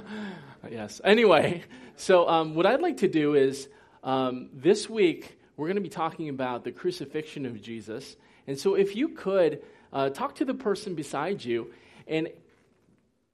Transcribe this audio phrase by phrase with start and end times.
[0.70, 1.00] yes.
[1.04, 1.62] Anyway,
[1.96, 3.68] so um, what I'd like to do is
[4.02, 8.16] um, this week we're going to be talking about the crucifixion of Jesus.
[8.46, 11.72] And so if you could uh, talk to the person beside you
[12.06, 12.28] and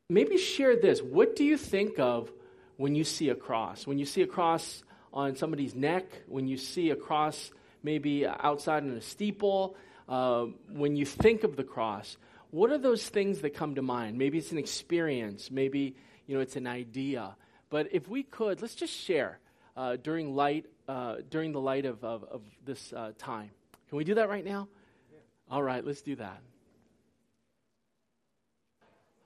[0.08, 1.00] maybe share this.
[1.02, 2.30] What do you think of
[2.76, 3.86] when you see a cross?
[3.86, 7.50] When you see a cross on somebody's neck, when you see a cross
[7.82, 9.76] maybe outside in a steeple,
[10.08, 12.16] uh, when you think of the cross,
[12.50, 14.18] what are those things that come to mind?
[14.18, 15.96] Maybe it's an experience, maybe
[16.26, 17.36] you know it's an idea.
[17.70, 19.38] But if we could, let's just share
[19.76, 23.50] uh, during light uh, during the light of, of, of this uh, time.
[23.88, 24.68] Can we do that right now?
[25.12, 25.18] Yeah.
[25.50, 26.40] All right, let's do that.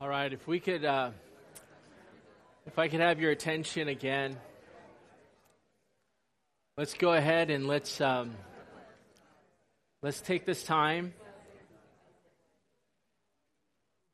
[0.01, 1.11] All right, if we could, uh,
[2.67, 4.37] if I could have your attention again,
[6.77, 8.37] let's go ahead and let's um,
[10.03, 11.15] let's take this time.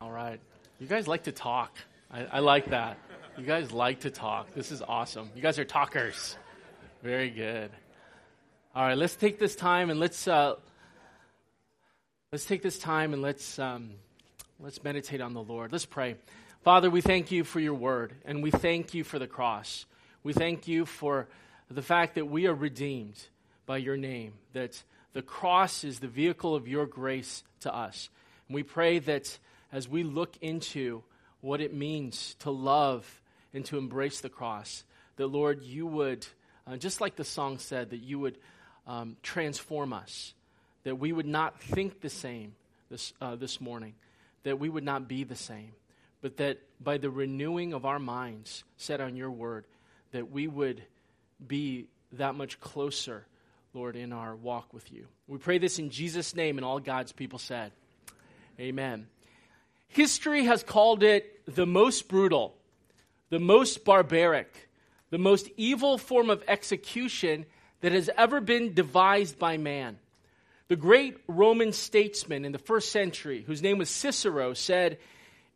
[0.01, 0.41] All right,
[0.79, 1.77] you guys like to talk.
[2.15, 2.97] I, I like that.
[3.37, 4.55] You guys like to talk.
[4.55, 5.29] This is awesome.
[5.35, 6.39] You guys are talkers.
[7.03, 7.73] Very good.
[8.75, 10.55] All right, let's take this time and let's uh,
[12.31, 13.59] let's take this time and let's.
[13.59, 13.91] Um,
[14.61, 15.73] Let's meditate on the Lord.
[15.73, 16.15] Let's pray.
[16.63, 19.85] Father, we thank you for your word, and we thank you for the cross.
[20.23, 21.27] We thank you for
[21.69, 23.21] the fact that we are redeemed
[23.67, 24.81] by your name, that
[25.13, 28.09] the cross is the vehicle of your grace to us.
[28.49, 29.39] And we pray that
[29.73, 31.03] as we look into
[31.45, 33.21] what it means to love
[33.53, 34.83] and to embrace the cross,
[35.17, 36.27] that, Lord, you would,
[36.67, 38.39] uh, just like the song said, that you would
[38.87, 40.33] um, transform us,
[40.85, 42.55] that we would not think the same
[42.91, 43.93] this, uh, this morning,
[44.45, 45.73] that we would not be the same,
[46.23, 49.67] but that by the renewing of our minds set on your word,
[50.13, 50.83] that we would
[51.47, 53.27] be that much closer,
[53.75, 55.07] Lord, in our walk with you.
[55.29, 57.71] We pray this in Jesus' name, and all God's people said,
[58.59, 59.09] Amen.
[59.95, 62.57] History has called it the most brutal,
[63.31, 64.69] the most barbaric,
[65.11, 67.47] the most evil form of execution
[67.81, 70.01] that has ever been devised by man.
[70.67, 74.99] The great Roman statesman in the first century, whose name was Cicero, said,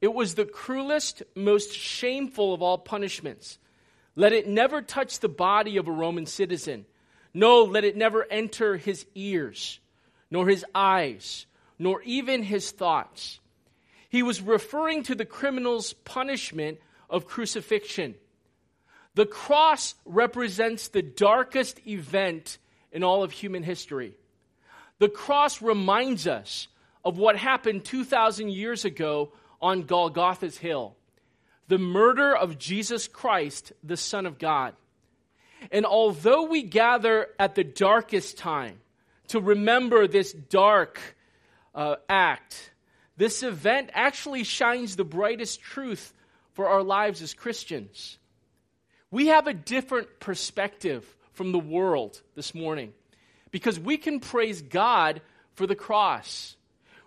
[0.01, 3.59] It was the cruelest, most shameful of all punishments.
[4.15, 6.87] Let it never touch the body of a Roman citizen.
[7.35, 9.81] No, let it never enter his ears,
[10.31, 11.47] nor his eyes,
[11.77, 13.41] nor even his thoughts.
[14.09, 16.79] He was referring to the criminal's punishment
[17.11, 18.15] of crucifixion.
[19.15, 22.59] The cross represents the darkest event
[22.93, 24.15] in all of human history.
[24.99, 26.69] The cross reminds us
[27.05, 30.95] of what happened 2,000 years ago on Golgotha's Hill
[31.69, 34.75] the murder of Jesus Christ, the Son of God.
[35.71, 38.81] And although we gather at the darkest time
[39.29, 40.99] to remember this dark
[41.75, 42.73] uh, act,
[43.19, 46.15] this event actually shines the brightest truth
[46.55, 48.17] for our lives as Christians.
[49.11, 52.93] We have a different perspective from the world this morning
[53.51, 55.21] because we can praise God
[55.55, 56.57] for the cross.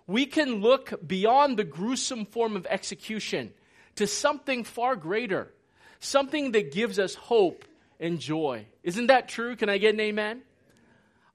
[0.05, 3.53] We can look beyond the gruesome form of execution
[3.95, 5.53] to something far greater,
[6.01, 7.63] something that gives us hope
[8.01, 8.65] and joy.
[8.83, 9.55] Isn't that true?
[9.55, 10.41] Can I get an amen?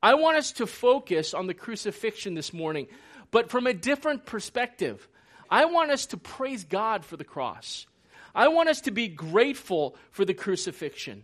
[0.03, 2.89] I want us to focus on the crucifixion this morning,
[3.37, 5.07] but from a different perspective.
[5.51, 7.87] I want us to praise God for the cross.
[8.35, 11.23] I want us to be grateful for the crucifixion.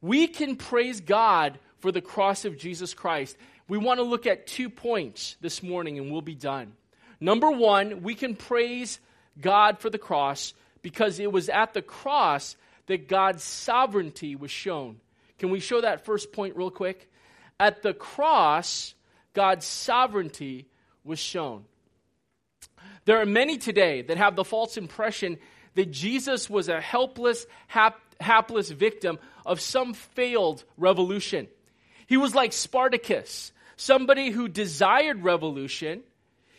[0.00, 3.36] We can praise God for the cross of Jesus Christ.
[3.68, 6.72] We want to look at two points this morning and we'll be done.
[7.20, 8.98] Number one, we can praise
[9.40, 10.52] God for the cross
[10.82, 14.96] because it was at the cross that God's sovereignty was shown.
[15.38, 17.08] Can we show that first point real quick?
[17.60, 18.96] At the cross,
[19.32, 20.66] God's sovereignty
[21.06, 21.64] was shown.
[23.04, 25.38] There are many today that have the false impression
[25.74, 31.46] that Jesus was a helpless, hap- hapless victim of some failed revolution.
[32.06, 36.02] He was like Spartacus, somebody who desired revolution,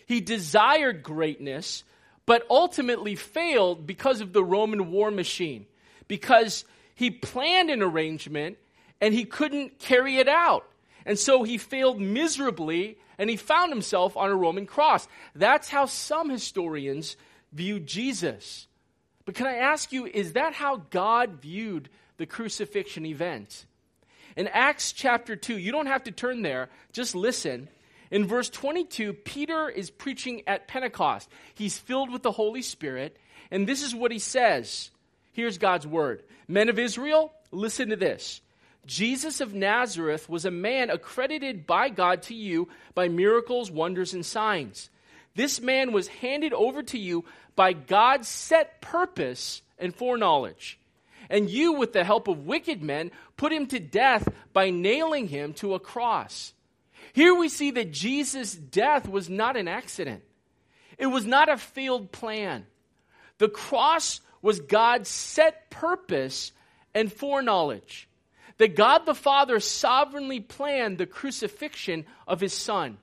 [0.06, 1.84] he desired greatness,
[2.26, 5.66] but ultimately failed because of the Roman war machine,
[6.08, 6.64] because
[6.96, 8.58] he planned an arrangement
[9.02, 10.66] and he couldn't carry it out.
[11.08, 15.08] And so he failed miserably and he found himself on a Roman cross.
[15.34, 17.16] That's how some historians
[17.54, 18.68] view Jesus.
[19.26, 23.66] But can I ask you, is that how God viewed the crucifixion event?
[24.36, 27.70] In Acts chapter 2, you don't have to turn there, just listen.
[28.12, 31.30] In verse 22, Peter is preaching at Pentecost.
[31.56, 33.18] He's filled with the Holy Spirit,
[33.50, 34.92] and this is what he says.
[35.32, 38.42] Here's God's word Men of Israel, listen to this.
[38.88, 44.26] Jesus of Nazareth was a man accredited by God to you by miracles, wonders, and
[44.26, 44.90] signs
[45.36, 47.26] This man was handed over to you
[47.56, 50.80] by God's set purpose and foreknowledge.
[51.30, 55.54] And you, with the help of wicked men, put him to death by nailing him
[55.56, 56.54] to a cross.
[57.14, 60.24] Here we see that Jesus' death was not an accident,
[60.98, 62.66] it was not a failed plan.
[63.38, 66.52] The cross was God's set purpose
[66.96, 68.07] and foreknowledge.
[68.58, 72.98] That God the Father sovereignly planned the crucifixion of his Son.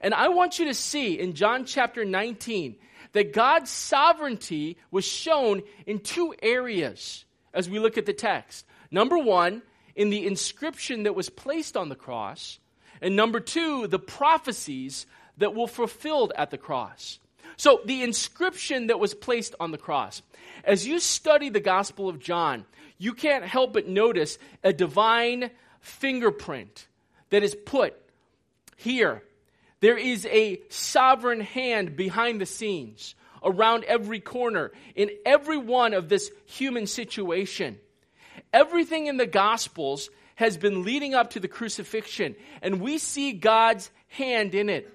[0.00, 2.76] And I want you to see in John chapter 19
[3.12, 8.66] that God's sovereignty was shown in two areas as we look at the text.
[8.90, 9.62] Number one,
[9.94, 12.58] in the inscription that was placed on the cross.
[13.00, 15.06] And number two, the prophecies
[15.38, 17.18] that were fulfilled at the cross.
[17.56, 20.22] So, the inscription that was placed on the cross.
[20.64, 22.64] As you study the Gospel of John,
[23.02, 25.50] you can't help but notice a divine
[25.80, 26.86] fingerprint
[27.30, 27.94] that is put
[28.76, 29.24] here.
[29.80, 36.08] There is a sovereign hand behind the scenes, around every corner, in every one of
[36.08, 37.80] this human situation.
[38.52, 43.90] Everything in the Gospels has been leading up to the crucifixion, and we see God's
[44.10, 44.88] hand in it.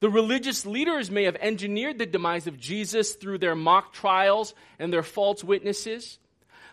[0.00, 4.92] The religious leaders may have engineered the demise of Jesus through their mock trials and
[4.92, 6.18] their false witnesses.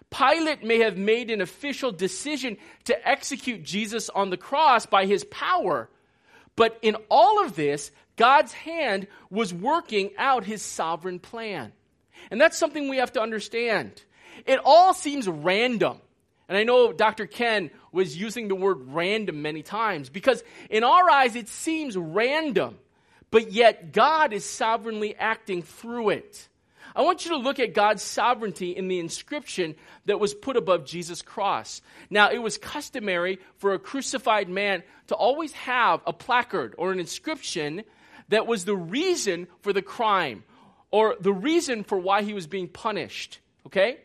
[0.09, 5.24] Pilate may have made an official decision to execute Jesus on the cross by his
[5.25, 5.89] power.
[6.56, 11.74] But in all of this, God's hand was working out his sovereign plan.
[12.31, 14.01] And that's something we have to understand.
[14.45, 16.00] It all seems random.
[16.50, 17.27] And I know Dr.
[17.27, 22.77] Ken was using the word random many times because in our eyes it seems random
[23.31, 26.48] but yet God is sovereignly acting through it.
[26.97, 30.83] I want you to look at God's sovereignty in the inscription that was put above
[30.83, 31.83] Jesus' cross.
[32.09, 36.99] Now, it was customary for a crucified man to always have a placard or an
[36.99, 37.83] inscription
[38.29, 40.44] that was the reason for the crime
[40.89, 43.41] or the reason for why he was being punished.
[43.67, 43.99] Okay?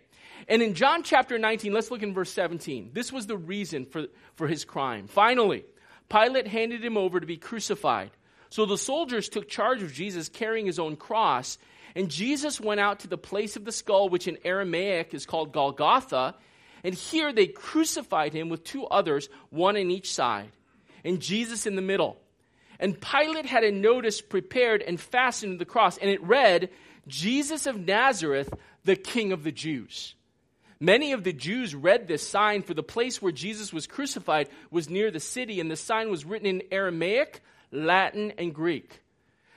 [0.47, 2.91] And in John chapter 19, let's look in verse 17.
[2.93, 4.05] This was the reason for,
[4.35, 5.07] for his crime.
[5.07, 5.65] Finally,
[6.11, 8.11] Pilate handed him over to be crucified.
[8.51, 11.57] So the soldiers took charge of Jesus carrying his own cross,
[11.95, 15.53] and Jesus went out to the place of the skull, which in Aramaic is called
[15.53, 16.35] Golgotha,
[16.85, 20.51] and here they crucified him with two others, one on each side,
[21.05, 22.17] and Jesus in the middle.
[22.81, 26.71] And Pilate had a notice prepared and fastened to the cross, and it read,
[27.07, 28.53] Jesus of Nazareth,
[28.85, 30.15] the King of the Jews.
[30.81, 34.91] Many of the Jews read this sign, for the place where Jesus was crucified was
[34.91, 37.41] near the city, and the sign was written in Aramaic,
[37.71, 39.01] Latin, and Greek.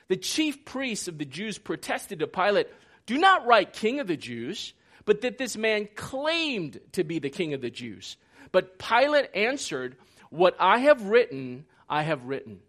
[0.08, 2.68] The chief priests of the Jews protested to Pilate,
[3.06, 4.72] Do not write King of the Jews,
[5.04, 8.16] but that this man claimed to be the King of the Jews.
[8.52, 9.96] But Pilate answered,
[10.30, 12.60] What I have written, I have written.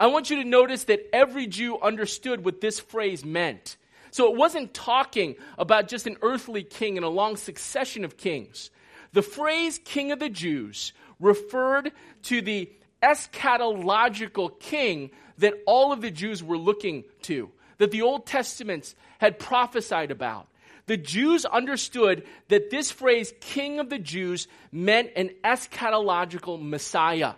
[0.00, 3.76] I want you to notice that every Jew understood what this phrase meant.
[4.10, 8.70] So it wasn't talking about just an earthly king and a long succession of kings.
[9.12, 11.92] The phrase King of the Jews referred
[12.24, 12.70] to the
[13.02, 19.38] eschatological king that all of the Jews were looking to, that the Old Testaments had
[19.38, 20.48] prophesied about.
[20.86, 27.34] The Jews understood that this phrase, King of the Jews, meant an eschatological Messiah.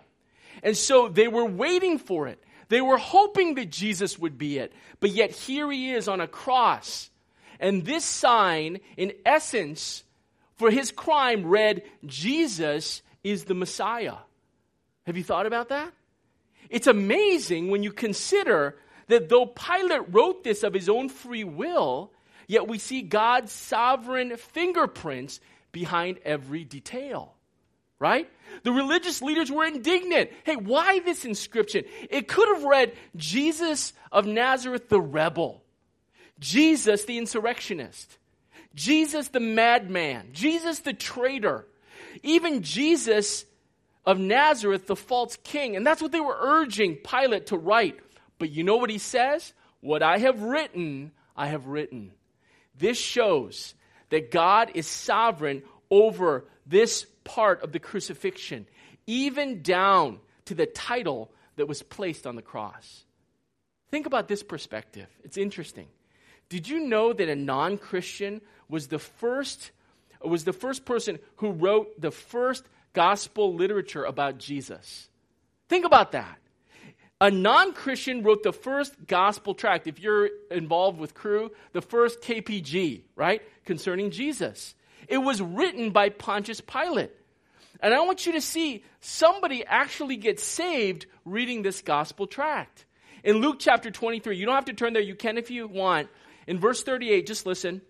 [0.63, 2.41] And so they were waiting for it.
[2.69, 4.71] They were hoping that Jesus would be it.
[5.01, 7.09] But yet here he is on a cross.
[7.59, 10.03] And this sign, in essence,
[10.55, 14.15] for his crime read, Jesus is the Messiah.
[15.05, 15.91] Have you thought about that?
[16.69, 18.77] It's amazing when you consider
[19.07, 22.11] that though Pilate wrote this of his own free will,
[22.47, 25.39] yet we see God's sovereign fingerprints
[25.71, 27.33] behind every detail.
[27.99, 28.27] Right?
[28.63, 30.31] The religious leaders were indignant.
[30.43, 31.83] Hey, why this inscription?
[32.09, 35.61] It could have read Jesus of Nazareth the rebel,
[36.39, 38.17] Jesus the insurrectionist,
[38.73, 41.67] Jesus the madman, Jesus the traitor,
[42.23, 43.45] even Jesus
[44.05, 45.75] of Nazareth, the false king.
[45.75, 47.99] And that's what they were urging Pilate to write.
[48.39, 49.53] But you know what he says?
[49.81, 52.11] What I have written, I have written.
[52.77, 53.73] This shows
[54.09, 58.67] that God is sovereign over this part of the crucifixion,
[59.07, 63.03] even down to the title that was placed on the cross.
[63.91, 65.07] Think about this perspective.
[65.23, 65.87] It's interesting.
[66.49, 69.71] Did you know that a non-Christian was the first
[70.23, 75.09] was the first person who wrote the first gospel literature about Jesus.
[75.69, 76.37] Think about that.
[77.21, 82.21] A non Christian wrote the first gospel tract, if you're involved with Cru, the first
[82.21, 84.73] KPG, right, concerning Jesus.
[85.07, 87.11] It was written by Pontius Pilate.
[87.79, 92.85] And I want you to see somebody actually gets saved reading this gospel tract.
[93.23, 96.09] In Luke chapter 23, you don't have to turn there, you can if you want.
[96.47, 97.81] In verse 38, just listen.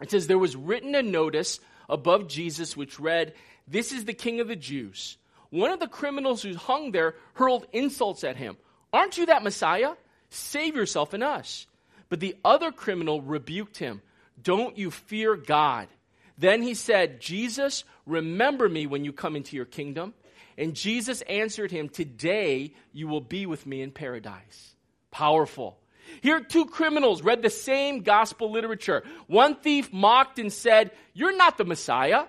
[0.00, 3.34] It says, There was written a notice above Jesus which read,
[3.70, 5.16] This is the King of the Jews.
[5.50, 8.56] One of the criminals who hung there hurled insults at him.
[8.92, 9.92] Aren't you that Messiah?
[10.28, 11.66] Save yourself and us.
[12.08, 14.02] But the other criminal rebuked him.
[14.42, 15.88] Don't you fear God?
[16.36, 20.14] Then he said, Jesus, remember me when you come into your kingdom.
[20.58, 24.74] And Jesus answered him, Today you will be with me in paradise.
[25.10, 25.78] Powerful.
[26.22, 29.04] Here, two criminals read the same gospel literature.
[29.28, 32.24] One thief mocked and said, You're not the Messiah.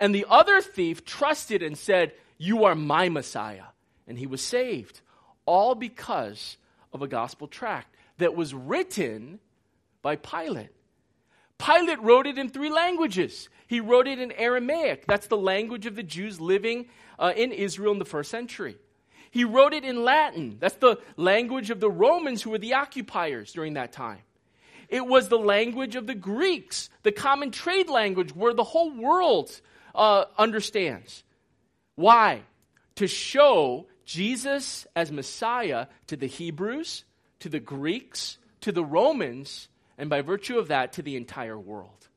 [0.00, 3.64] And the other thief trusted and said, You are my Messiah.
[4.06, 5.00] And he was saved.
[5.44, 6.56] All because
[6.92, 9.40] of a gospel tract that was written
[10.02, 10.70] by Pilate.
[11.58, 13.48] Pilate wrote it in three languages.
[13.66, 15.06] He wrote it in Aramaic.
[15.06, 16.86] That's the language of the Jews living
[17.18, 18.76] uh, in Israel in the first century.
[19.30, 20.56] He wrote it in Latin.
[20.58, 24.20] That's the language of the Romans who were the occupiers during that time.
[24.88, 29.60] It was the language of the Greeks, the common trade language where the whole world
[29.94, 31.22] uh, understands.
[31.94, 32.42] Why?
[32.96, 37.04] To show Jesus as Messiah to the Hebrews,
[37.40, 42.08] to the Greeks, to the Romans, and by virtue of that, to the entire world.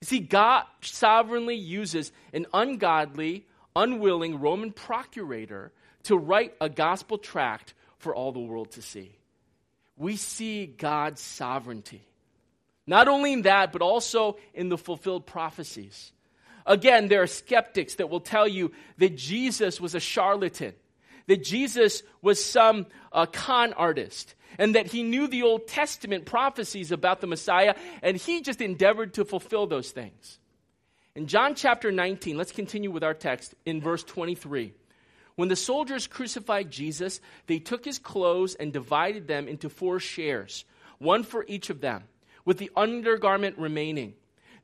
[0.00, 5.72] You see, God sovereignly uses an ungodly, unwilling Roman procurator
[6.04, 9.14] to write a gospel tract for all the world to see.
[9.96, 12.02] We see God's sovereignty.
[12.86, 16.12] Not only in that, but also in the fulfilled prophecies.
[16.70, 20.72] Again, there are skeptics that will tell you that Jesus was a charlatan,
[21.26, 26.92] that Jesus was some uh, con artist, and that he knew the Old Testament prophecies
[26.92, 27.74] about the Messiah,
[28.04, 30.38] and he just endeavored to fulfill those things.
[31.16, 34.72] In John chapter 19, let's continue with our text in verse 23.
[35.34, 40.64] When the soldiers crucified Jesus, they took his clothes and divided them into four shares,
[40.98, 42.04] one for each of them,
[42.44, 44.14] with the undergarment remaining.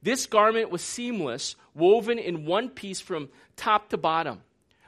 [0.07, 4.41] This garment was seamless, woven in one piece from top to bottom.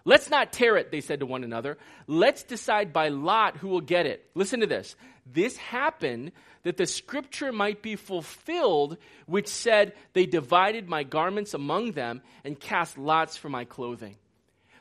[0.05, 1.77] Let's not tear it, they said to one another.
[2.07, 4.31] Let's decide by lot who will get it.
[4.37, 4.95] Listen to this.
[5.27, 6.31] This happened
[6.63, 8.97] that the scripture might be fulfilled,
[9.27, 14.15] which said, They divided my garments among them and cast lots for my clothing.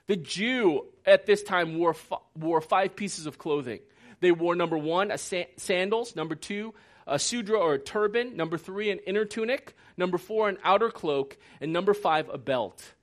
[0.05, 1.95] The Jew at this time wore,
[2.37, 3.79] wore five pieces of clothing.
[4.19, 6.75] They wore number one, a sa- sandals, number two,
[7.07, 11.37] a sudra or a turban, number three, an inner tunic, number four, an outer cloak,
[11.61, 12.93] and number five, a belt.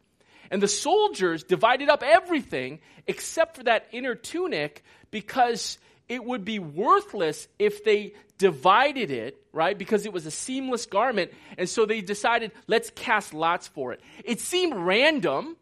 [0.50, 6.58] And the soldiers divided up everything except for that inner tunic because it would be
[6.58, 9.76] worthless if they divided it, right?
[9.76, 11.32] Because it was a seamless garment.
[11.56, 14.00] And so they decided, let's cast lots for it.
[14.25, 15.56] It seemed random,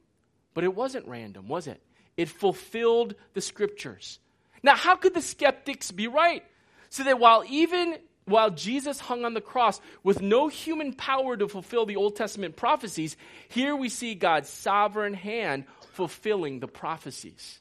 [0.55, 1.81] but it wasn't random, was it?
[2.17, 4.19] It fulfilled the scriptures.
[4.63, 6.45] Now, how could the skeptics be right?
[6.91, 11.49] So that while even while Jesus hung on the cross with no human power to
[11.49, 13.17] fulfill the Old Testament prophecies,
[13.49, 17.61] here we see God's sovereign hand fulfilling the prophecies.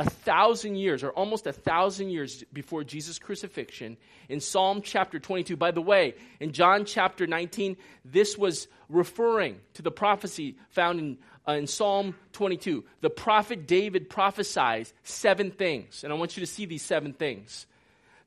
[0.00, 3.96] A thousand years, or almost a thousand years before Jesus' crucifixion,
[4.28, 5.56] in Psalm chapter 22.
[5.56, 11.18] By the way, in John chapter 19, this was referring to the prophecy found in
[11.46, 16.02] uh, in Psalm 22, the prophet David prophesies seven things.
[16.02, 17.66] And I want you to see these seven things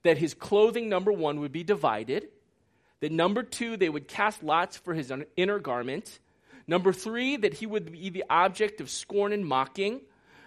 [0.07, 2.27] that his clothing, number one, would be divided.
[2.99, 6.19] That number two, they would cast lots for his inner garment.
[6.67, 10.01] Number three, that he would be the object of scorn and mocking.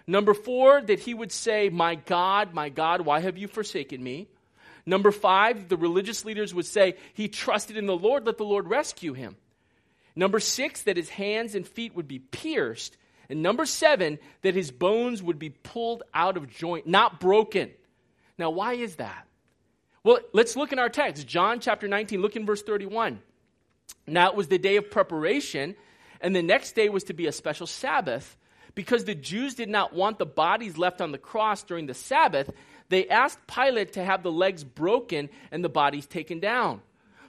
[0.07, 4.29] Number four, that he would say, My God, my God, why have you forsaken me?
[4.85, 8.69] Number five, the religious leaders would say, He trusted in the Lord, let the Lord
[8.69, 9.37] rescue him.
[10.17, 12.97] Number six, that his hands and feet would be pierced.
[13.29, 17.71] And number seven, that his bones would be pulled out of joint, not broken.
[18.37, 19.27] Now, why is that?
[20.03, 21.27] Well, let's look in our text.
[21.27, 23.21] John chapter 19, look in verse 31.
[24.07, 25.77] Now it was the day of preparation,
[26.21, 28.37] and the next day was to be a special Sabbath.
[28.75, 32.51] Because the Jews did not want the bodies left on the cross during the Sabbath,
[32.89, 36.81] they asked Pilate to have the legs broken and the bodies taken down.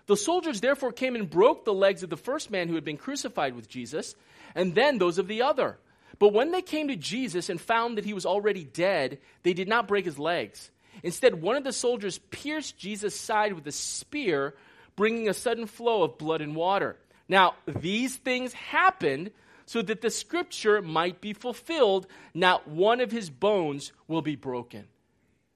[0.06, 2.98] The soldiers therefore came and broke the legs of the first man who had been
[2.98, 4.16] crucified with Jesus,
[4.56, 5.78] and then those of the other.
[6.20, 9.68] But when they came to Jesus and found that he was already dead, they did
[9.68, 10.70] not break his legs.
[11.04, 14.56] Instead, one of the soldiers pierced Jesus' side with a spear,
[14.96, 16.98] bringing a sudden flow of blood and water.
[17.28, 19.32] Now, these things happened
[19.66, 22.08] so that the scripture might be fulfilled.
[22.34, 24.86] Not one of his bones will be broken.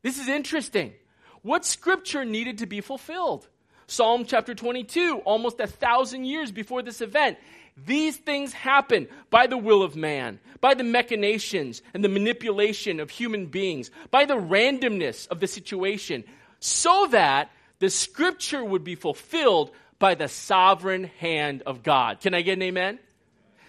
[0.02, 0.94] This is interesting.
[1.42, 3.48] What scripture needed to be fulfilled?
[3.88, 7.38] Psalm chapter 22, almost a thousand years before this event.
[7.78, 13.10] These things happen by the will of man, by the machinations and the manipulation of
[13.10, 16.24] human beings, by the randomness of the situation,
[16.60, 22.22] so that the scripture would be fulfilled by the sovereign hand of God.
[22.22, 23.00] Can I get an amen?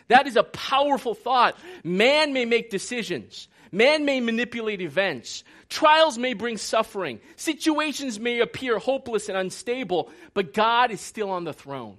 [0.08, 1.58] That is a powerful thought.
[1.82, 3.48] Man may make decisions.
[3.72, 5.42] Man may manipulate events.
[5.68, 7.20] Trials may bring suffering.
[7.34, 11.96] Situations may appear hopeless and unstable, but God is still on the throne.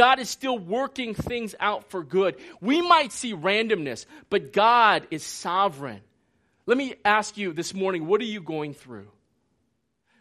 [0.00, 2.36] God is still working things out for good.
[2.62, 6.00] We might see randomness, but God is sovereign.
[6.64, 9.08] Let me ask you this morning what are you going through?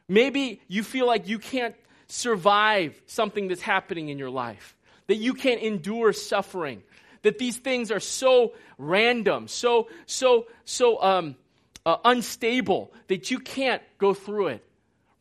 [0.09, 1.75] Maybe you feel like you can't
[2.07, 4.75] survive something that's happening in your life,
[5.07, 6.83] that you can't endure suffering,
[7.21, 11.38] that these things are so random, so, so, so um,
[11.86, 14.63] uh, unstable that you can't go through it.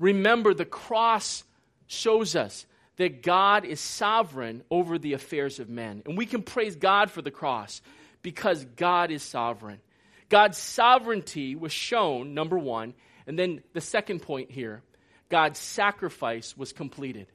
[0.01, 1.45] Remember, the cross
[1.87, 2.67] shows us
[2.99, 6.03] that God is sovereign over the affairs of men.
[6.05, 7.81] And we can praise God for the cross
[8.23, 9.81] because God is sovereign.
[10.29, 12.95] God's sovereignty was shown, number one.
[13.27, 14.83] And then the second point here
[15.29, 17.29] God's sacrifice was completed.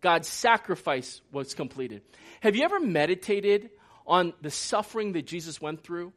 [0.00, 2.02] God's sacrifice was completed.
[2.40, 3.70] Have you ever meditated
[4.06, 6.12] on the suffering that Jesus went through?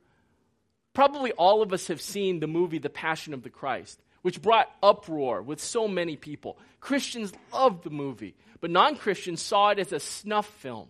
[0.93, 4.69] Probably all of us have seen the movie The Passion of the Christ, which brought
[4.83, 6.57] uproar with so many people.
[6.79, 10.87] Christians loved the movie, but non Christians saw it as a snuff film.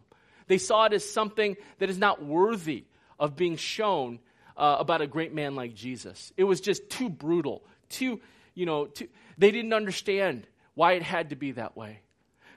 [0.48, 2.86] They saw it as something that is not worthy
[3.20, 4.20] of being shown
[4.58, 6.34] uh, about a great man like Jesus.
[6.36, 8.20] It was just too brutal, too,
[8.54, 9.08] you know, too,
[9.38, 12.00] they didn't understand why it had to be that way.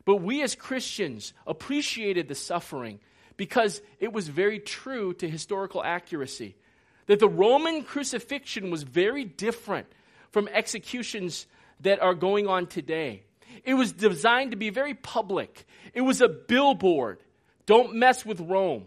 [0.04, 3.00] But we as Christians appreciated the suffering
[3.36, 6.56] because it was very true to historical accuracy
[7.06, 9.86] that the Roman crucifixion was very different
[10.34, 11.46] from executions
[11.80, 13.22] that are going on today.
[13.64, 15.64] It was designed to be very public,
[15.94, 17.20] it was a billboard.
[17.66, 18.84] Don't mess with Rome.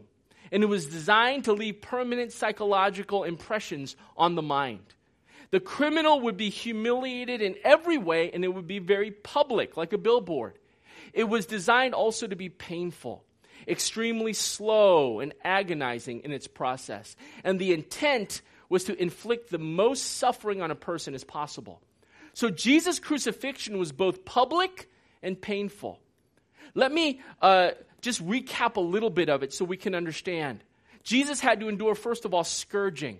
[0.52, 4.94] And it was designed to leave permanent psychological impressions on the mind.
[5.50, 9.94] The criminal would be humiliated in every way, and it would be very public, like
[9.94, 10.60] a billboard.
[11.12, 13.24] It was designed also to be painful
[13.68, 17.16] extremely slow and agonizing in its process.
[17.44, 21.82] And the intent was to inflict the most suffering on a person as possible.
[22.34, 24.90] So Jesus' crucifixion was both public
[25.24, 26.00] and painful.
[26.76, 30.64] Let me uh, just recap a little bit of it so we can understand.
[31.04, 33.20] Jesus had to endure, first of all, scourging.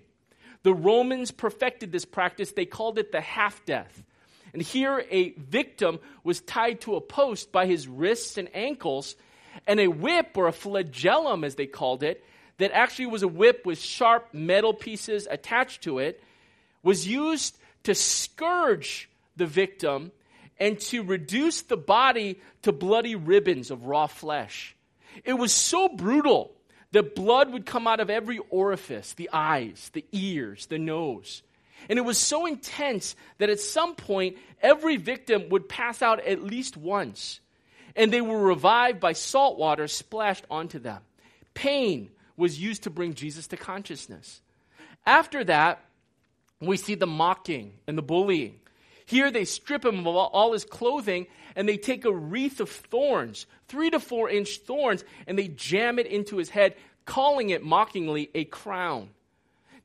[0.62, 4.04] The Romans perfected this practice, they called it the half death.
[4.52, 9.14] And here, a victim was tied to a post by his wrists and ankles
[9.66, 12.24] and a whip, or a flagellum as they called it,
[12.58, 16.22] that actually was a whip with sharp metal pieces attached to it,
[16.82, 20.12] was used to scourge the victim
[20.58, 24.74] and to reduce the body to bloody ribbons of raw flesh.
[25.24, 26.52] It was so brutal
[26.92, 31.42] that blood would come out of every orifice the eyes, the ears, the nose.
[31.88, 36.42] And it was so intense that at some point, every victim would pass out at
[36.42, 37.40] least once
[37.98, 41.02] and they were revived by salt water splashed onto them.
[41.52, 44.40] Pain was used to bring Jesus to consciousness.
[45.04, 45.82] After that,
[46.60, 48.60] we see the mocking and the bullying.
[49.04, 53.46] Here they strip him of all his clothing and they take a wreath of thorns,
[53.66, 56.74] three to four inch thorns, and they jam it into his head,
[57.04, 59.10] calling it mockingly a crown.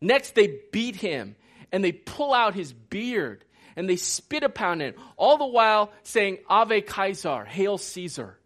[0.02, 1.36] Next, they beat him
[1.72, 6.38] and they pull out his beard and they spit upon it, all the while saying,
[6.48, 8.38] Ave Caesar, Hail Caesar.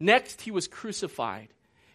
[0.00, 1.48] Next, he was crucified.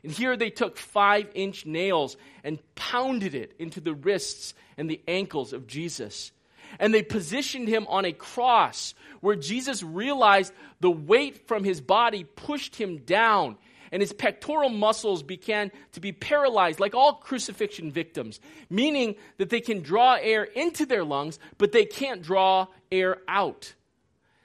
[0.03, 5.01] And here they took five inch nails and pounded it into the wrists and the
[5.07, 6.31] ankles of Jesus.
[6.79, 12.23] And they positioned him on a cross where Jesus realized the weight from his body
[12.23, 13.57] pushed him down
[13.93, 19.61] and his pectoral muscles began to be paralyzed, like all crucifixion victims, meaning that they
[19.61, 23.75] can draw air into their lungs, but they can't draw air out.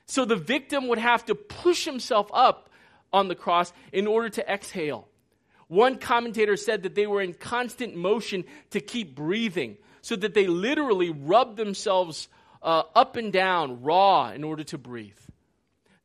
[0.05, 2.69] So the victim would have to push himself up
[3.11, 5.09] on the cross in order to exhale.
[5.69, 10.47] One commentator said that they were in constant motion to keep breathing, so that they
[10.47, 12.29] literally rubbed themselves
[12.63, 15.19] uh, up and down raw in order to breathe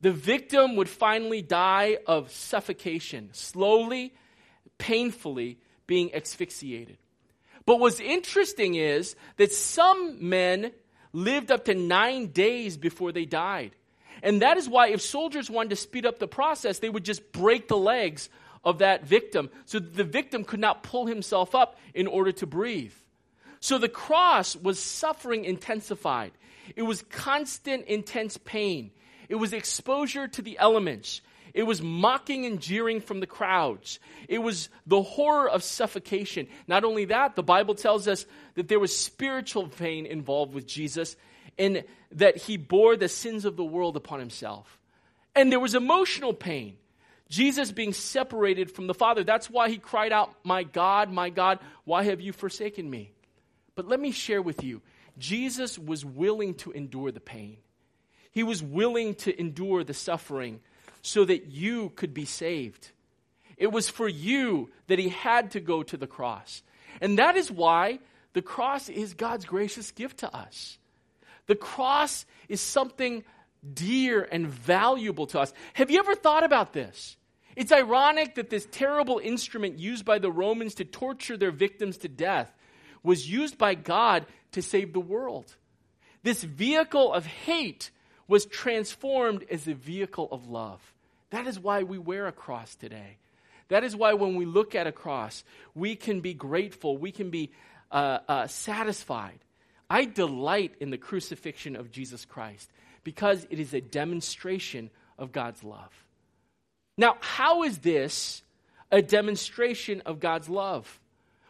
[0.03, 4.13] the victim would finally die of suffocation, slowly,
[4.77, 6.97] painfully being asphyxiated.
[7.65, 10.73] But what's interesting is that some men
[11.13, 13.77] lived up to nine days before they died.
[14.21, 17.31] And that is why, if soldiers wanted to speed up the process, they would just
[17.31, 18.27] break the legs
[18.63, 22.47] of that victim so that the victim could not pull himself up in order to
[22.47, 22.93] breathe.
[23.59, 26.31] So the cross was suffering intensified,
[26.75, 28.91] it was constant, intense pain.
[29.29, 31.21] it was exposure to the elements.
[31.53, 33.99] It was mocking and jeering from the crowds.
[34.27, 36.47] It was the horror of suffocation.
[36.67, 41.15] Not only that, the Bible tells us that there was spiritual pain involved with Jesus
[41.59, 44.79] and that he bore the sins of the world upon himself.
[45.35, 46.77] And there was emotional pain.
[47.33, 49.23] Jesus being separated from the Father.
[49.23, 53.11] That's why he cried out, My God, my God, why have you forsaken me?
[53.73, 54.83] But let me share with you
[55.17, 57.57] Jesus was willing to endure the pain,
[58.31, 60.59] he was willing to endure the suffering
[61.01, 62.91] so that you could be saved.
[63.57, 66.61] It was for you that he had to go to the cross.
[67.01, 67.97] And that is why
[68.33, 70.77] the cross is God's gracious gift to us.
[71.47, 73.23] The cross is something
[73.73, 75.51] dear and valuable to us.
[75.73, 77.17] Have you ever thought about this?
[77.55, 82.07] It's ironic that this terrible instrument used by the Romans to torture their victims to
[82.07, 82.53] death
[83.03, 85.55] was used by God to save the world.
[86.23, 87.91] This vehicle of hate
[88.27, 90.81] was transformed as a vehicle of love.
[91.31, 93.17] That is why we wear a cross today.
[93.67, 95.43] That is why when we look at a cross,
[95.75, 97.51] we can be grateful, we can be
[97.91, 99.39] uh, uh, satisfied.
[99.89, 102.71] I delight in the crucifixion of Jesus Christ
[103.03, 105.91] because it is a demonstration of God's love.
[106.97, 108.43] Now, how is this
[108.91, 110.99] a demonstration of God's love?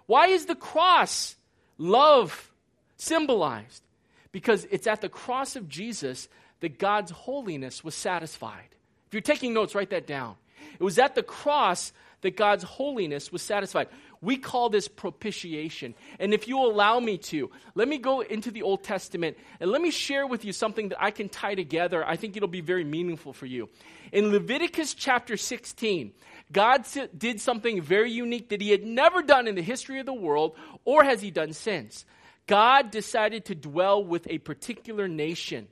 [0.06, 1.36] Why is the cross
[1.78, 2.52] love
[2.98, 3.84] symbolized?
[4.32, 6.28] Because it's at the cross of Jesus
[6.62, 8.70] that God's holiness was satisfied.
[9.14, 10.38] If you're taking notes, write that down.
[10.80, 13.90] It was at the cross that God's holiness was satisfied.
[14.22, 15.94] We call this propitiation.
[16.18, 19.84] And if you allow me to, let me go into the Old Testament and let
[19.84, 22.04] me share with you something that I can tie together.
[22.04, 23.70] I think it'll be very meaningful for you.
[24.12, 26.12] In Leviticus chapter 16,
[26.52, 26.84] God
[27.16, 30.56] did something very unique that he had never done in the history of the world,
[30.86, 32.04] or has he done since.
[32.48, 35.68] God decided to dwell with a particular nation.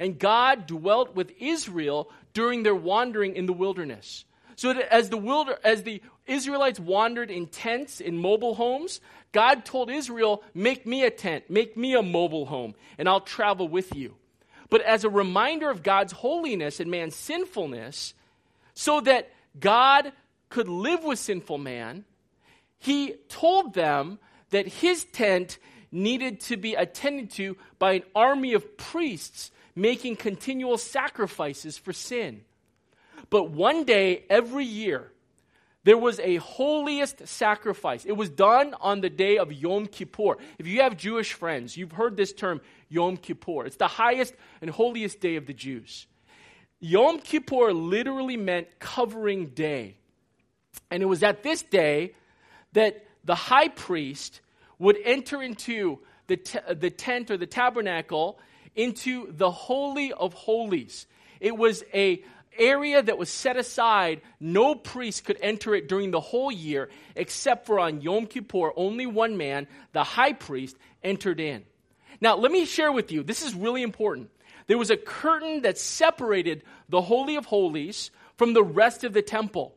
[0.00, 4.24] And God dwelt with Israel during their wandering in the wilderness.
[4.54, 9.00] So as the wilder, as the Israelites wandered in tents in mobile homes,
[9.32, 13.66] God told Israel, "Make me a tent, make me a mobile home, and I'll travel
[13.66, 14.14] with you."
[14.70, 18.14] But as a reminder of God's holiness and man's sinfulness,
[18.72, 20.12] so that God
[20.48, 22.04] could live with sinful man,
[22.78, 24.20] he told them
[24.50, 25.58] that his tent
[25.90, 32.42] needed to be attended to by an army of priests making continual sacrifices for sin.
[33.30, 35.12] But one day every year,
[35.84, 38.04] there was a holiest sacrifice.
[38.04, 40.36] It was done on the day of Yom Kippur.
[40.58, 43.64] If you have Jewish friends, you've heard this term, Yom Kippur.
[43.64, 46.06] It's the highest and holiest day of the Jews.
[46.80, 49.96] Yom Kippur literally meant covering day.
[50.90, 52.14] And it was at this day
[52.72, 54.40] that the high priest
[54.78, 58.38] would enter into the, t- the tent or the tabernacle
[58.78, 61.06] into the Holy of Holies.
[61.40, 62.22] It was a
[62.56, 64.22] area that was set aside.
[64.40, 69.04] No priest could enter it during the whole year, except for on Yom Kippur, only
[69.04, 71.64] one man, the high priest, entered in.
[72.20, 74.30] Now, let me share with you, this is really important.
[74.68, 79.22] There was a curtain that separated the Holy of Holies from the rest of the
[79.22, 79.74] temple.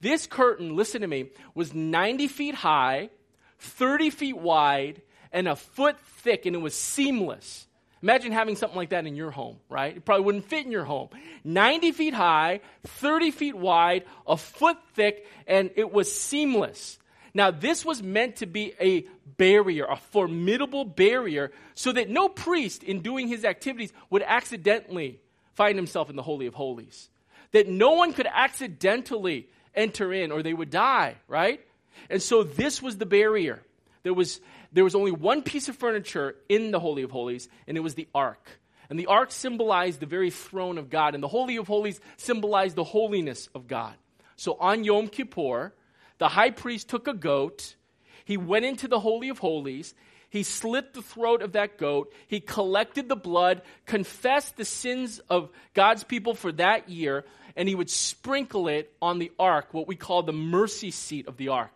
[0.00, 3.10] This curtain, listen to me, was 90 feet high,
[3.58, 7.66] 30 feet wide, and a foot thick, and it was seamless.
[8.02, 9.96] Imagine having something like that in your home, right?
[9.96, 11.10] It probably wouldn't fit in your home.
[11.44, 16.98] 90 feet high, 30 feet wide, a foot thick, and it was seamless.
[17.34, 22.82] Now, this was meant to be a barrier, a formidable barrier, so that no priest
[22.82, 25.20] in doing his activities would accidentally
[25.54, 27.08] find himself in the Holy of Holies.
[27.52, 31.60] That no one could accidentally enter in or they would die, right?
[32.08, 33.60] And so this was the barrier.
[34.02, 34.40] There was
[34.72, 37.94] there was only one piece of furniture in the Holy of Holies, and it was
[37.94, 38.60] the ark.
[38.88, 42.76] And the ark symbolized the very throne of God, and the Holy of Holies symbolized
[42.76, 43.94] the holiness of God.
[44.36, 45.72] So on Yom Kippur,
[46.18, 47.76] the high priest took a goat,
[48.24, 49.94] he went into the Holy of Holies,
[50.28, 55.50] he slit the throat of that goat, he collected the blood, confessed the sins of
[55.74, 57.24] God's people for that year,
[57.56, 61.36] and he would sprinkle it on the ark, what we call the mercy seat of
[61.36, 61.72] the ark.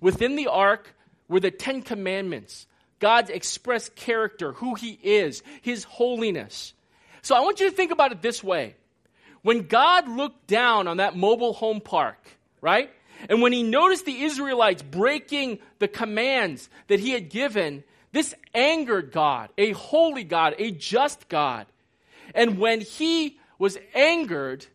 [0.00, 0.94] Within the ark,
[1.28, 2.66] were the Ten Commandments,
[2.98, 6.72] God's expressed character, who He is, His holiness.
[7.22, 8.76] So I want you to think about it this way.
[9.42, 12.18] When God looked down on that mobile home park,
[12.60, 12.90] right?
[13.28, 19.12] And when He noticed the Israelites breaking the commands that He had given, this angered
[19.12, 21.66] God, a holy God, a just God.
[22.34, 24.66] And when He was angered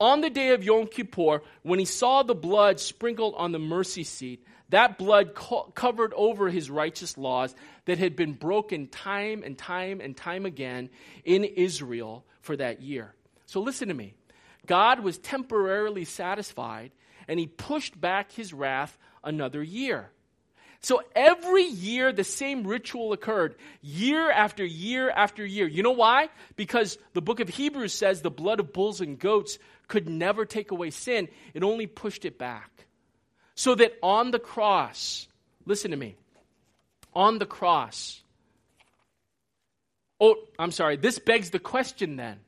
[0.00, 4.04] on the day of Yom Kippur, when He saw the blood sprinkled on the mercy
[4.04, 7.54] seat, that blood co- covered over his righteous laws
[7.86, 10.90] that had been broken time and time and time again
[11.24, 13.14] in Israel for that year.
[13.46, 14.14] So listen to me.
[14.66, 16.92] God was temporarily satisfied
[17.26, 20.10] and he pushed back his wrath another year.
[20.80, 25.66] So every year the same ritual occurred, year after year after year.
[25.66, 26.28] You know why?
[26.56, 30.70] Because the book of Hebrews says the blood of bulls and goats could never take
[30.70, 32.86] away sin, it only pushed it back.
[33.58, 35.26] So that on the cross,
[35.66, 36.14] listen to me,
[37.12, 38.22] on the cross,
[40.20, 42.38] oh, I'm sorry, this begs the question then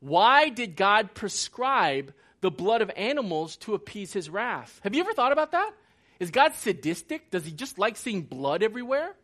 [0.00, 4.80] why did God prescribe the blood of animals to appease his wrath?
[4.82, 5.70] Have you ever thought about that?
[6.18, 7.30] Is God sadistic?
[7.30, 9.14] Does he just like seeing blood everywhere?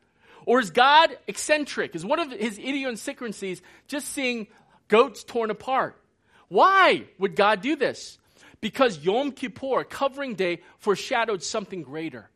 [0.47, 1.97] Or is God eccentric?
[1.97, 4.47] Is one of his idiosyncrasies just seeing
[4.87, 6.01] goats torn apart?
[6.47, 8.21] Why would God do this?
[8.63, 12.31] Because Yom Kippur, covering day, foreshadowed something greater.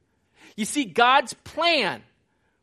[0.56, 2.02] You see, God's plan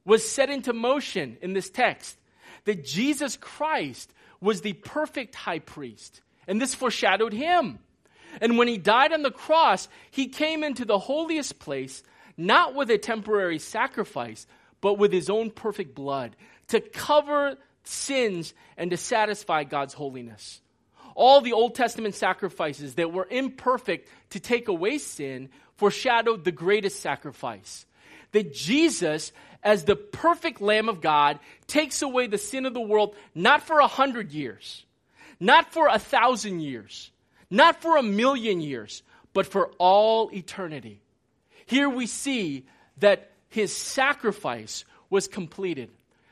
[0.05, 2.17] was set into motion in this text
[2.65, 7.79] that Jesus Christ was the perfect high priest, and this foreshadowed him.
[8.41, 12.03] And when he died on the cross, he came into the holiest place,
[12.35, 14.45] not with a temporary sacrifice,
[14.81, 16.35] but with his own perfect blood
[16.67, 20.61] to cover sins and to satisfy God's holiness.
[21.15, 26.99] All the Old Testament sacrifices that were imperfect to take away sin foreshadowed the greatest
[26.99, 27.85] sacrifice.
[28.31, 29.31] That Jesus,
[29.63, 33.79] as the perfect Lamb of God, takes away the sin of the world not for
[33.79, 34.85] a hundred years,
[35.39, 37.11] not for a thousand years,
[37.49, 41.01] not for a million years, but for all eternity.
[41.65, 42.65] Here we see
[42.97, 45.89] that his sacrifice was completed.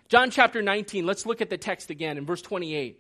[0.10, 3.00] John chapter 19, let's look at the text again in verse 28.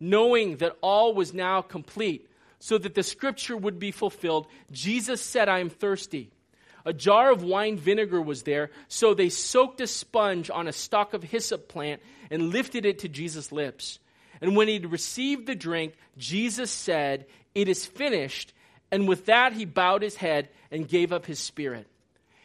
[0.00, 2.28] Knowing that all was now complete,
[2.58, 6.30] so that the scripture would be fulfilled, Jesus said, I am thirsty.
[6.86, 11.14] A jar of wine vinegar was there, so they soaked a sponge on a stalk
[11.14, 13.98] of hyssop plant and lifted it to Jesus' lips.
[14.40, 18.52] And when he'd received the drink, Jesus said, It is finished.
[18.90, 21.86] And with that, he bowed his head and gave up his spirit.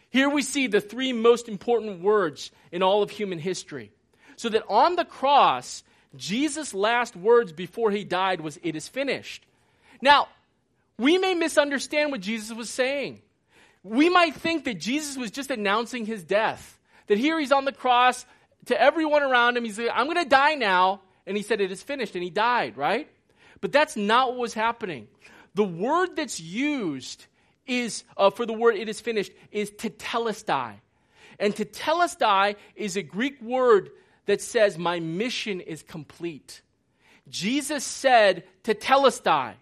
[0.10, 3.92] Here we see the three most important words in all of human history.
[4.38, 5.84] So that on the cross,
[6.16, 9.46] Jesus' last words before he died was, It is finished.
[10.02, 10.28] Now,
[10.98, 13.22] we may misunderstand what Jesus was saying.
[13.84, 16.78] We might think that Jesus was just announcing his death.
[17.08, 18.26] That here he's on the cross
[18.66, 19.64] to everyone around him.
[19.64, 22.32] He's like, I'm going to die now and he said, It is finished, and he
[22.32, 23.08] died, right?
[23.62, 25.08] But that's not what was happening.
[25.54, 27.28] The word that's used
[27.68, 30.74] is, uh, for the word it is finished, is tetelestai.
[31.38, 33.92] And tetelestai is a Greek word
[34.30, 36.62] that says, My mission is complete.
[37.28, 39.56] Jesus said tetelestai,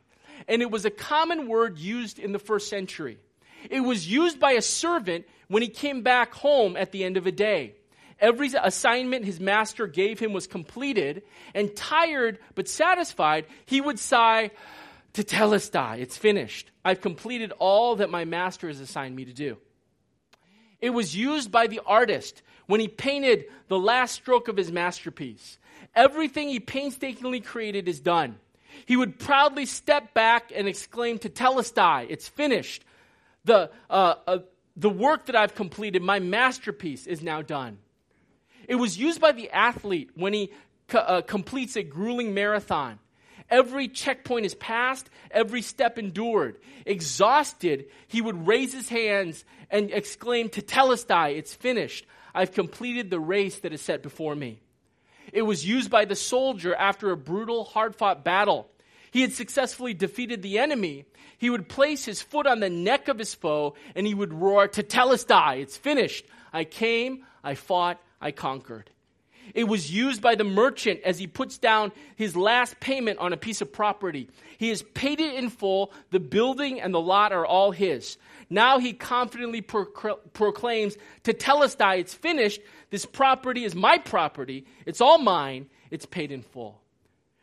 [0.45, 3.17] and it was a common word used in the first century.
[3.69, 7.25] It was used by a servant when he came back home at the end of
[7.25, 7.75] a day.
[8.19, 11.23] Every assignment his master gave him was completed,
[11.55, 14.51] and tired but satisfied, he would sigh,
[15.13, 16.71] Tetelestai, it's finished.
[16.83, 19.59] I've completed all that my master has assigned me to do.
[20.81, 25.57] It was used by the artist when he painted the last stroke of his masterpiece.
[25.95, 28.37] Everything he painstakingly created is done.
[28.85, 32.83] He would proudly step back and exclaim, Tetelestai, it's finished.
[33.45, 34.39] The, uh, uh,
[34.75, 37.79] the work that I've completed, my masterpiece, is now done.
[38.67, 40.51] It was used by the athlete when he
[40.93, 42.99] uh, completes a grueling marathon.
[43.49, 46.57] Every checkpoint is passed, every step endured.
[46.85, 52.05] Exhausted, he would raise his hands and exclaim, Tetelestai, it's finished.
[52.37, 54.59] I've completed the race that is set before me.
[55.33, 58.69] It was used by the soldier after a brutal, hard fought battle.
[59.09, 61.05] He had successfully defeated the enemy.
[61.39, 64.67] He would place his foot on the neck of his foe and he would roar,
[64.67, 66.25] Tetelestai, it's finished.
[66.53, 68.91] I came, I fought, I conquered.
[69.53, 73.37] It was used by the merchant as he puts down his last payment on a
[73.37, 74.29] piece of property.
[74.57, 75.91] He has paid it in full.
[76.11, 78.17] The building and the lot are all his.
[78.49, 82.61] Now he confidently proclaims Tetelestai, it's finished.
[82.89, 84.65] This property is my property.
[84.85, 85.67] It's all mine.
[85.91, 86.81] It's paid in full.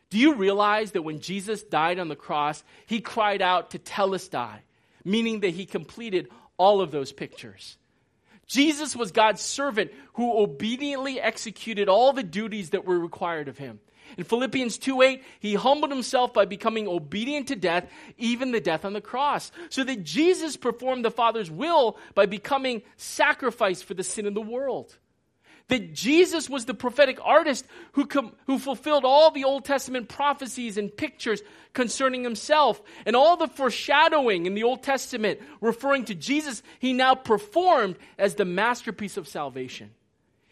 [0.09, 4.59] Do you realize that when Jesus died on the cross, he cried out Tetelestai,
[5.03, 7.77] meaning that he completed all of those pictures?
[8.47, 13.79] Jesus was God's servant who obediently executed all the duties that were required of him.
[14.17, 18.85] In Philippians 2 8, he humbled himself by becoming obedient to death, even the death
[18.85, 19.51] on the cross.
[19.69, 24.41] So that Jesus performed the Father's will by becoming sacrifice for the sin of the
[24.41, 24.97] world
[25.67, 30.77] that Jesus was the prophetic artist who, com- who fulfilled all the Old Testament prophecies
[30.77, 31.41] and pictures
[31.73, 32.81] concerning himself.
[33.05, 38.35] And all the foreshadowing in the Old Testament referring to Jesus, he now performed as
[38.35, 39.91] the masterpiece of salvation.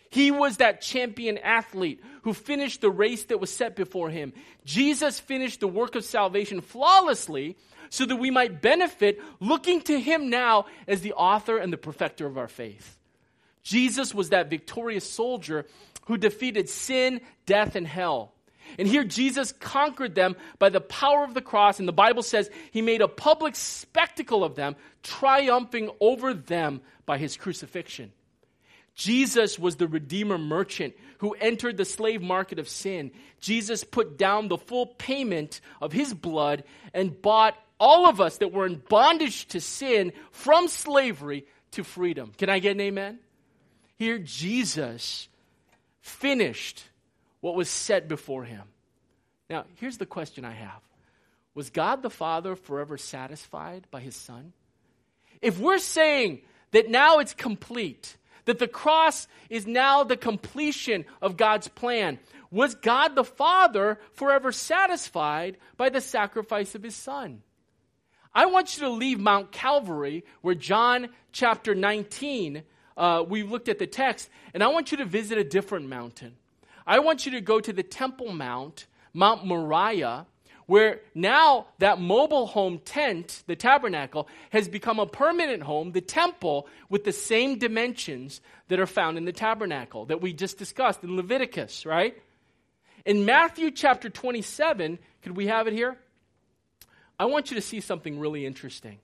[0.09, 4.33] He was that champion athlete who finished the race that was set before him.
[4.63, 7.55] Jesus finished the work of salvation flawlessly
[7.89, 12.25] so that we might benefit looking to him now as the author and the perfecter
[12.25, 12.97] of our faith.
[13.63, 15.65] Jesus was that victorious soldier
[16.05, 18.33] who defeated sin, death, and hell.
[18.77, 22.49] And here Jesus conquered them by the power of the cross, and the Bible says
[22.71, 28.11] he made a public spectacle of them, triumphing over them by his crucifixion.
[28.95, 33.11] Jesus was the Redeemer merchant who entered the slave market of sin.
[33.39, 38.51] Jesus put down the full payment of his blood and bought all of us that
[38.51, 42.31] were in bondage to sin from slavery to freedom.
[42.37, 43.19] Can I get an amen?
[44.03, 45.29] Here, Jesus
[46.01, 46.83] finished
[47.39, 48.63] what was set before him.
[49.49, 50.81] Now, here's the question I have
[51.55, 54.51] Was God the Father forever satisfied by his Son?
[55.41, 61.37] If we're saying that now it's complete, that the cross is now the completion of
[61.37, 62.19] God's plan,
[62.51, 67.41] was God the Father forever satisfied by the sacrifice of his Son?
[68.35, 72.63] I want you to leave Mount Calvary, where John chapter 19,
[72.97, 76.35] uh, we looked at the text, and I want you to visit a different mountain.
[76.85, 80.25] I want you to go to the Temple Mount, Mount Moriah,
[80.65, 86.67] where now that mobile home tent, the tabernacle, has become a permanent home, the temple,
[86.89, 91.15] with the same dimensions that are found in the tabernacle that we just discussed in
[91.15, 92.21] Leviticus, right?
[93.05, 95.97] In Matthew chapter 27, could we have it here?
[97.19, 98.99] I want you to see something really interesting.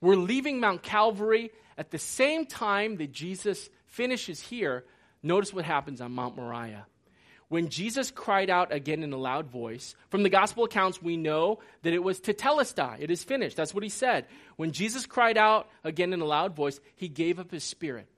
[0.00, 4.84] We're leaving Mount Calvary at the same time that Jesus finishes here.
[5.22, 6.86] Notice what happens on Mount Moriah
[7.48, 11.60] when Jesus cried out again in a loud voice, from the gospel accounts, we know
[11.82, 12.96] that it was tetelestai.
[12.98, 13.56] It is finished.
[13.56, 14.26] That's what he said.
[14.56, 18.08] When Jesus cried out again in a loud voice, he gave up his spirit.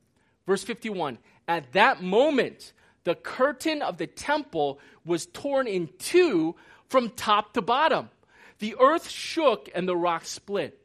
[0.46, 2.72] Verse 51 At that moment,
[3.04, 6.54] the curtain of the temple was torn in two
[6.88, 8.10] from top to bottom.
[8.58, 10.80] The earth shook and the rock split.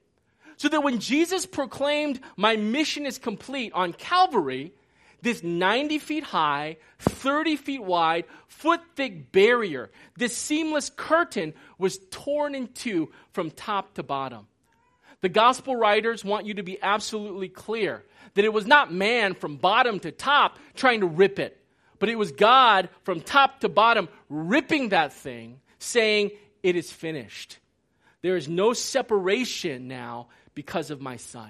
[0.62, 4.76] So that when Jesus proclaimed, My mission is complete on Calvary,
[5.24, 12.54] this 90 feet high, 30 feet wide, foot thick barrier, this seamless curtain was torn
[12.54, 14.46] in two from top to bottom.
[15.22, 18.04] The gospel writers want you to be absolutely clear
[18.36, 21.60] that it was not man from bottom to top trying to rip it,
[21.98, 26.30] but it was God from top to bottom ripping that thing, saying,
[26.62, 27.58] It is finished.
[28.22, 30.28] There is no separation now
[30.62, 31.50] because of my son.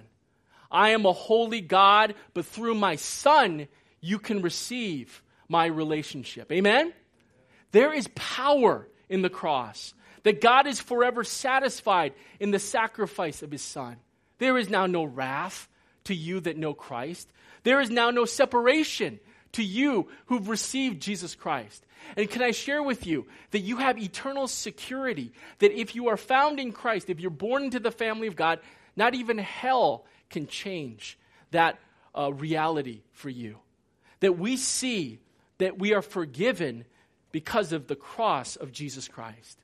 [0.71, 3.67] I am a holy God, but through my Son,
[3.99, 6.49] you can receive my relationship.
[6.49, 6.93] Amen?
[7.73, 9.93] There is power in the cross,
[10.23, 13.97] that God is forever satisfied in the sacrifice of his Son.
[14.37, 15.67] There is now no wrath
[16.05, 17.27] to you that know Christ.
[17.63, 19.19] There is now no separation
[19.51, 21.85] to you who've received Jesus Christ.
[22.15, 26.17] And can I share with you that you have eternal security, that if you are
[26.17, 28.59] found in Christ, if you're born into the family of God,
[28.95, 31.17] not even hell can change
[31.51, 31.79] that
[32.17, 33.57] uh, reality for you.
[34.19, 35.19] That we see
[35.57, 36.85] that we are forgiven
[37.31, 39.59] because of the cross of Jesus Christ.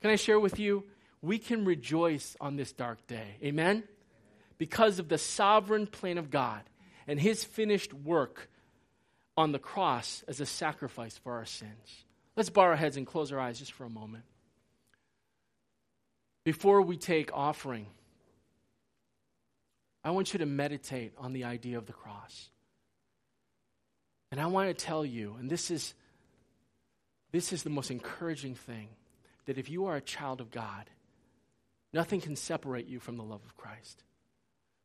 [0.00, 0.84] Can I share with you?
[1.22, 3.36] We can rejoice on this dark day.
[3.42, 3.84] Amen?
[4.58, 6.62] Because of the sovereign plan of God
[7.06, 8.48] and his finished work
[9.36, 12.04] on the cross as a sacrifice for our sins.
[12.36, 14.24] Let's bow our heads and close our eyes just for a moment.
[16.44, 17.86] Before we take offering,
[20.04, 22.50] I want you to meditate on the idea of the cross.
[24.30, 25.94] And I want to tell you, and this is
[27.32, 28.88] this is the most encouraging thing,
[29.46, 30.88] that if you are a child of God,
[31.92, 34.04] nothing can separate you from the love of Christ.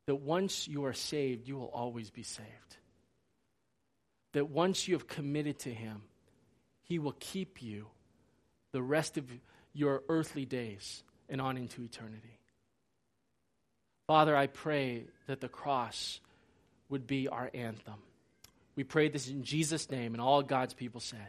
[0.07, 2.77] That once you are saved, you will always be saved.
[4.33, 6.01] That once you have committed to Him,
[6.81, 7.85] He will keep you
[8.71, 9.25] the rest of
[9.73, 12.38] your earthly days and on into eternity.
[14.09, 16.19] Father, I pray that the cross
[16.89, 17.99] would be our anthem.
[18.75, 21.27] We pray this in Jesus' name, and all God's people said.